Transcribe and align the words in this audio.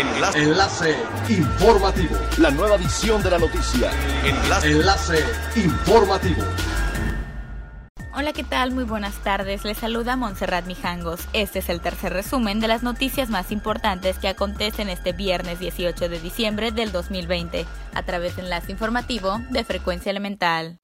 Enlace. 0.00 0.42
Enlace 0.42 0.96
informativo. 1.28 2.16
La 2.38 2.50
nueva 2.50 2.76
edición 2.76 3.22
de 3.22 3.30
la 3.30 3.38
noticia. 3.38 3.90
Enlace. 4.24 4.70
Enlace 4.70 5.24
informativo. 5.56 6.42
Hola, 8.14 8.32
¿qué 8.32 8.42
tal? 8.42 8.72
Muy 8.72 8.84
buenas 8.84 9.16
tardes. 9.22 9.62
Les 9.64 9.76
saluda 9.76 10.16
Montserrat 10.16 10.64
Mijangos. 10.64 11.28
Este 11.34 11.58
es 11.58 11.68
el 11.68 11.82
tercer 11.82 12.14
resumen 12.14 12.60
de 12.60 12.68
las 12.68 12.82
noticias 12.82 13.28
más 13.28 13.52
importantes 13.52 14.18
que 14.18 14.28
acontecen 14.28 14.88
este 14.88 15.12
viernes 15.12 15.58
18 15.58 16.08
de 16.08 16.18
diciembre 16.18 16.72
del 16.72 16.92
2020 16.92 17.66
a 17.92 18.02
través 18.02 18.36
de 18.36 18.42
enlace 18.42 18.72
informativo 18.72 19.38
de 19.50 19.64
Frecuencia 19.64 20.08
Elemental. 20.08 20.78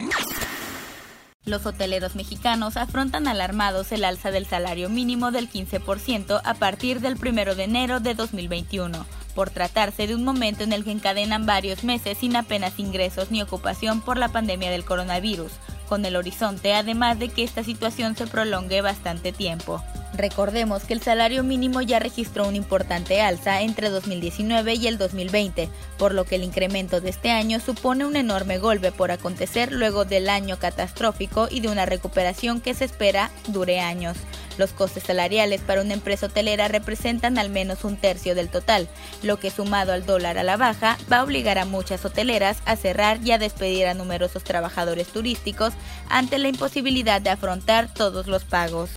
Los 1.47 1.65
hoteleros 1.65 2.17
mexicanos 2.17 2.77
afrontan 2.77 3.29
alarmados 3.29 3.93
el 3.93 4.05
alza 4.05 4.33
del 4.33 4.46
salario 4.46 4.89
mínimo 4.89 5.31
del 5.31 5.49
15% 5.49 6.41
a 6.43 6.55
partir 6.55 6.99
del 7.01 7.15
1 7.15 7.55
de 7.55 7.63
enero 7.63 8.01
de 8.01 8.15
2021, 8.15 9.07
por 9.33 9.51
tratarse 9.51 10.09
de 10.09 10.17
un 10.17 10.25
momento 10.25 10.64
en 10.64 10.73
el 10.73 10.82
que 10.82 10.90
encadenan 10.90 11.46
varios 11.46 11.85
meses 11.85 12.18
sin 12.18 12.35
apenas 12.35 12.81
ingresos 12.81 13.31
ni 13.31 13.43
ocupación 13.43 14.01
por 14.01 14.18
la 14.18 14.27
pandemia 14.27 14.73
del 14.73 14.85
coronavirus, 14.85 15.53
con 15.86 16.04
el 16.04 16.17
horizonte 16.17 16.75
además 16.75 17.18
de 17.18 17.29
que 17.29 17.45
esta 17.45 17.64
situación 17.64 18.17
se 18.17 18.26
prolongue 18.26 18.81
bastante 18.81 19.32
tiempo. 19.32 19.82
Recordemos 20.17 20.85
que 20.85 20.95
el 20.95 21.03
salario 21.03 21.45
mínimo 21.45 21.82
ya 21.82 21.99
registró 21.99 22.49
una 22.49 22.57
importante 22.57 23.21
alza 23.21 23.61
entre 23.61 23.90
2019 23.90 24.75
y 24.75 24.86
el 24.86 24.99
2020, 24.99 25.68
por 25.99 26.14
lo 26.14 26.25
que 26.25 26.36
el 26.36 26.45
incremento 26.45 27.00
de 27.00 27.11
este 27.11 27.31
año 27.31 27.61
supone 27.61 28.07
un 28.07 28.17
enorme 28.17 28.59
golpe 28.59 28.93
por 28.93 29.11
acontecer 29.11 29.72
luego 29.72 30.04
del 30.04 30.31
año 30.31 30.59
catastrófico 30.59 31.49
y 31.50 31.61
de 31.61 31.68
una 31.68 31.85
recuperación 31.85 32.61
que 32.61 32.75
se 32.75 32.87
espera 32.87 33.31
dure 33.48 33.81
años. 33.81 34.17
Los 34.59 34.73
costes 34.73 35.03
salariales 35.03 35.61
para 35.61 35.83
una 35.83 35.95
empresa 35.95 36.27
hotelera 36.27 36.69
representan 36.69 37.39
al 37.39 37.51
menos 37.51 37.84
un 37.84 37.97
tercio 37.97 38.34
del 38.34 38.48
total, 38.48 38.89
lo 39.23 39.39
que 39.39 39.51
sumado 39.51 39.92
al 39.92 40.06
dólar 40.06 40.39
a 40.39 40.42
la 40.42 40.56
baja 40.56 40.97
va 41.12 41.19
a 41.19 41.25
obligar 41.25 41.59
a 41.59 41.65
muchas 41.65 42.05
hoteleras 42.05 42.59
a 42.65 42.77
cerrar 42.77 43.19
y 43.23 43.33
a 43.33 43.39
despedir 43.39 43.87
a 43.87 43.95
numerosos 43.95 44.45
trabajadores 44.45 45.09
turísticos 45.09 45.73
ante 46.09 46.39
la 46.39 46.48
imposibilidad 46.48 47.21
de 47.21 47.31
afrontar 47.31 47.93
todos 47.93 48.27
los 48.27 48.45
pagos. 48.45 48.91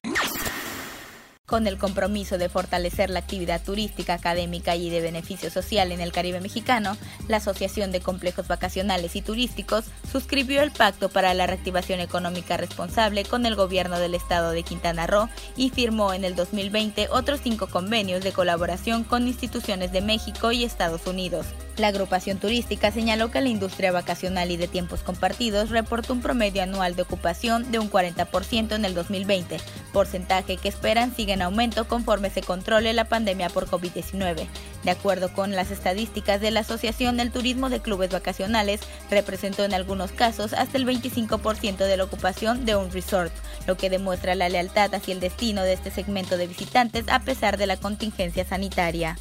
Con 1.50 1.66
el 1.66 1.80
compromiso 1.80 2.38
de 2.38 2.48
fortalecer 2.48 3.10
la 3.10 3.18
actividad 3.18 3.60
turística, 3.64 4.14
académica 4.14 4.76
y 4.76 4.92
de 4.92 5.02
beneficio 5.02 5.50
social 5.50 5.92
en 5.92 6.00
el 6.00 6.12
Caribe 6.12 6.42
mexicano, 6.42 6.96
la 7.28 7.38
Asociación 7.38 7.92
de 7.92 8.02
Complejos 8.02 8.48
Vacacionales 8.48 9.16
y 9.16 9.24
Turísticos 9.24 9.86
suscribió 10.12 10.62
el 10.62 10.70
Pacto 10.70 11.10
para 11.10 11.34
la 11.34 11.48
Reactivación 11.48 12.02
Económica 12.02 12.56
Responsable 12.58 13.26
con 13.26 13.48
el 13.48 13.56
gobierno 13.56 13.98
del 13.98 14.14
estado 14.14 14.52
de 14.52 14.62
Quintana 14.62 15.08
Roo 15.08 15.28
y 15.58 15.72
firmó 15.72 16.14
en 16.14 16.24
el 16.24 16.36
2020 16.36 17.08
otros 17.10 17.40
cinco 17.44 17.66
convenios 17.66 18.24
de 18.24 18.32
colaboración 18.32 19.04
con 19.04 19.28
instituciones 19.28 19.92
de 19.92 20.02
México 20.02 20.52
y 20.52 20.64
Estados 20.64 21.08
Unidos. 21.08 21.48
La 21.80 21.88
agrupación 21.88 22.40
turística 22.40 22.92
señaló 22.92 23.32
que 23.32 23.40
la 23.40 23.48
industria 23.48 23.94
vacacional 23.94 24.52
y 24.52 24.58
de 24.58 24.68
tiempos 24.68 25.02
compartidos 25.02 25.70
reportó 25.70 26.12
un 26.12 26.20
promedio 26.20 26.62
anual 26.62 26.98
de 26.98 27.04
ocupación 27.04 27.72
de 27.72 27.80
un 27.80 27.90
40% 27.90 28.76
en 28.76 28.84
el 28.84 28.94
2020, 28.94 29.62
porcentaje 29.94 30.58
que 30.58 30.68
esperan 30.68 31.16
siga 31.16 31.34
en 31.34 31.42
aumento 31.42 31.88
conforme 31.88 32.32
se 32.32 32.42
controle 32.42 32.92
la 32.92 33.06
pandemia 33.06 33.48
por 33.48 33.68
COVID-19. 33.68 34.46
De 34.84 34.92
acuerdo 34.92 35.32
con 35.32 35.56
las 35.56 35.72
estadísticas 35.72 36.42
de 36.42 36.52
la 36.52 36.60
Asociación, 36.60 37.22
el 37.22 37.32
turismo 37.32 37.70
de 37.70 37.80
clubes 37.80 38.10
vacacionales 38.10 38.82
representó 39.10 39.64
en 39.64 39.74
algunos 39.74 40.12
casos 40.12 40.52
hasta 40.52 40.78
el 40.78 40.86
25% 40.86 41.78
de 41.78 41.96
la 41.96 42.04
ocupación 42.04 42.66
de 42.66 42.76
un 42.76 42.92
resort, 42.92 43.32
lo 43.68 43.78
que 43.78 43.90
demuestra 43.90 44.36
la 44.36 44.50
lealtad 44.50 44.94
hacia 44.94 45.14
el 45.14 45.22
destino 45.22 45.64
de 45.64 45.72
este 45.72 45.92
segmento 45.92 46.36
de 46.36 46.48
visitantes 46.48 47.06
a 47.08 47.22
pesar 47.22 47.58
de 47.58 47.68
la 47.68 47.78
contingencia 47.78 48.44
sanitaria. 48.44 49.16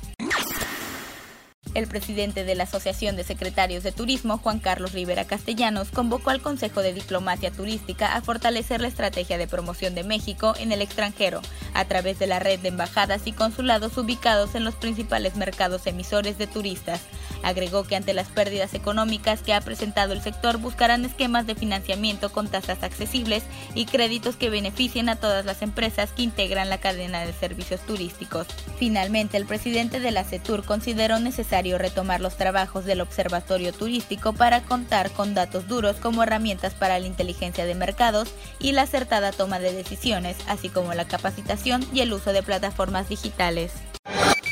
El 1.79 1.87
presidente 1.87 2.43
de 2.43 2.57
la 2.57 2.65
Asociación 2.65 3.15
de 3.15 3.23
Secretarios 3.23 3.85
de 3.85 3.93
Turismo, 3.93 4.39
Juan 4.39 4.59
Carlos 4.59 4.95
Rivera 4.95 5.27
Castellanos, 5.27 5.91
convocó 5.91 6.31
al 6.31 6.43
Consejo 6.43 6.83
de 6.83 6.93
Diplomacia 6.93 7.53
Turística 7.53 8.17
a 8.17 8.21
fortalecer 8.21 8.81
la 8.81 8.89
estrategia 8.89 9.39
de 9.39 9.47
promoción 9.47 9.95
de 9.95 10.03
México 10.03 10.55
en 10.59 10.73
el 10.73 10.83
extranjero, 10.83 11.41
a 11.75 11.85
través 11.85 12.19
de 12.19 12.27
la 12.27 12.41
red 12.41 12.59
de 12.59 12.71
embajadas 12.71 13.29
y 13.29 13.33
consulados 13.33 13.97
ubicados 13.97 14.57
en 14.57 14.65
los 14.65 14.75
principales 14.75 15.37
mercados 15.37 15.87
emisores 15.87 16.37
de 16.37 16.49
turistas. 16.49 17.01
Agregó 17.45 17.85
que 17.85 17.95
ante 17.95 18.13
las 18.13 18.27
pérdidas 18.27 18.75
económicas 18.75 19.43
que 19.43 19.55
ha 19.55 19.61
presentado 19.61 20.13
el 20.13 20.21
sector 20.21 20.59
buscarán 20.59 21.05
esquemas 21.05 21.47
de 21.47 21.55
financiamiento 21.55 22.33
con 22.33 22.49
tasas 22.49 22.83
accesibles 22.83 23.45
y 23.77 23.87
créditos 23.87 24.35
que 24.35 24.51
beneficien 24.51 25.09
a 25.09 25.15
todas 25.15 25.45
las 25.45 25.63
empresas 25.63 26.11
que 26.11 26.23
integran 26.23 26.71
la 26.71 26.79
cadena 26.79 27.25
de 27.25 27.33
servicios 27.33 27.81
turísticos. 27.83 28.49
Finalmente, 28.81 29.37
el 29.37 29.47
presidente 29.47 30.01
de 30.01 30.11
la 30.11 30.25
CETUR 30.25 30.65
consideró 30.65 31.21
necesario 31.69 31.79
retomar 31.79 32.21
los 32.21 32.37
trabajos 32.37 32.85
del 32.85 33.01
Observatorio 33.01 33.73
Turístico 33.73 34.33
para 34.33 34.63
contar 34.63 35.11
con 35.11 35.35
datos 35.35 35.69
duros 35.69 35.97
como 35.97 36.23
herramientas 36.23 36.75
para 36.75 36.99
la 36.99 37.07
inteligencia 37.07 37.67
de 37.67 37.75
mercados 37.75 38.33
y 38.59 38.73
la 38.73 38.83
acertada 38.83 39.33
toma 39.33 39.59
de 39.59 39.73
decisiones, 39.73 40.37
así 40.49 40.69
como 40.71 40.95
la 40.95 41.07
capacitación 41.07 41.85
y 41.93 42.01
el 42.01 42.13
uso 42.13 42.33
de 42.33 42.43
plataformas 42.43 43.09
digitales. 43.09 43.73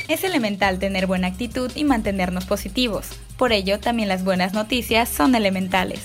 Es 0.07 0.23
elemental 0.23 0.79
tener 0.79 1.07
buena 1.07 1.27
actitud 1.27 1.71
y 1.75 1.83
mantenernos 1.83 2.45
positivos. 2.45 3.09
Por 3.37 3.51
ello, 3.51 3.79
también 3.79 4.09
las 4.09 4.23
buenas 4.23 4.53
noticias 4.53 5.09
son 5.09 5.35
elementales. 5.35 6.01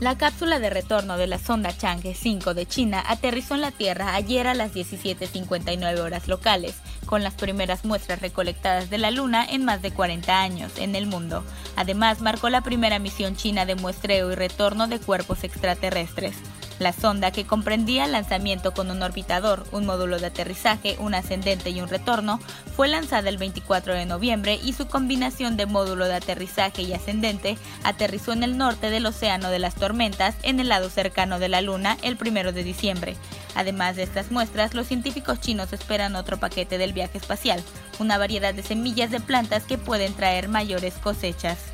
La 0.00 0.18
cápsula 0.18 0.58
de 0.58 0.70
retorno 0.70 1.16
de 1.16 1.28
la 1.28 1.38
sonda 1.38 1.70
Chang'e 1.74 2.14
5 2.14 2.52
de 2.52 2.66
China 2.66 3.02
aterrizó 3.06 3.54
en 3.54 3.60
la 3.60 3.70
Tierra 3.70 4.14
ayer 4.14 4.48
a 4.48 4.54
las 4.54 4.74
17.59 4.74 6.00
horas 6.00 6.26
locales, 6.26 6.74
con 7.04 7.22
las 7.22 7.34
primeras 7.34 7.84
muestras 7.84 8.20
recolectadas 8.20 8.90
de 8.90 8.98
la 8.98 9.10
Luna 9.10 9.44
en 9.44 9.64
más 9.64 9.82
de 9.82 9.90
40 9.90 10.40
años 10.40 10.72
en 10.78 10.94
el 10.94 11.06
mundo. 11.06 11.44
Además, 11.76 12.20
marcó 12.20 12.48
la 12.50 12.62
primera 12.62 12.98
misión 12.98 13.36
china 13.36 13.66
de 13.66 13.74
muestreo 13.74 14.32
y 14.32 14.34
retorno 14.34 14.88
de 14.88 14.98
cuerpos 14.98 15.44
extraterrestres. 15.44 16.36
La 16.78 16.92
sonda, 16.92 17.30
que 17.30 17.46
comprendía 17.46 18.04
el 18.04 18.12
lanzamiento 18.12 18.74
con 18.74 18.90
un 18.90 19.02
orbitador, 19.02 19.64
un 19.70 19.86
módulo 19.86 20.18
de 20.18 20.26
aterrizaje, 20.26 20.96
un 20.98 21.14
ascendente 21.14 21.70
y 21.70 21.80
un 21.80 21.88
retorno, 21.88 22.40
fue 22.76 22.88
lanzada 22.88 23.28
el 23.28 23.38
24 23.38 23.94
de 23.94 24.06
noviembre 24.06 24.58
y 24.62 24.72
su 24.72 24.88
combinación 24.88 25.56
de 25.56 25.66
módulo 25.66 26.06
de 26.06 26.14
aterrizaje 26.14 26.82
y 26.82 26.92
ascendente 26.92 27.56
aterrizó 27.84 28.32
en 28.32 28.42
el 28.42 28.58
norte 28.58 28.90
del 28.90 29.06
Océano 29.06 29.50
de 29.50 29.60
las 29.60 29.76
Tormentas, 29.76 30.34
en 30.42 30.58
el 30.58 30.68
lado 30.68 30.90
cercano 30.90 31.38
de 31.38 31.48
la 31.48 31.60
Luna, 31.60 31.96
el 32.02 32.18
1 32.20 32.52
de 32.52 32.64
diciembre. 32.64 33.16
Además 33.54 33.94
de 33.94 34.02
estas 34.02 34.32
muestras, 34.32 34.74
los 34.74 34.88
científicos 34.88 35.40
chinos 35.40 35.72
esperan 35.72 36.16
otro 36.16 36.38
paquete 36.38 36.76
del 36.76 36.92
viaje 36.92 37.18
espacial, 37.18 37.62
una 38.00 38.18
variedad 38.18 38.52
de 38.52 38.64
semillas 38.64 39.12
de 39.12 39.20
plantas 39.20 39.64
que 39.64 39.78
pueden 39.78 40.12
traer 40.14 40.48
mayores 40.48 40.94
cosechas. 40.94 41.73